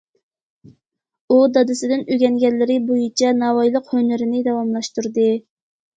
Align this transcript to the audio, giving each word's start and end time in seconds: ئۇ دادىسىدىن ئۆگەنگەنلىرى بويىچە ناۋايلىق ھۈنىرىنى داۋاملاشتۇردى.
ئۇ 1.31 1.37
دادىسىدىن 1.57 2.01
ئۆگەنگەنلىرى 2.15 2.79
بويىچە 2.89 3.35
ناۋايلىق 3.43 3.93
ھۈنىرىنى 3.95 4.43
داۋاملاشتۇردى. 4.49 5.29